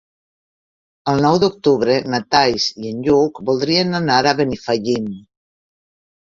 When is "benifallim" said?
4.41-5.07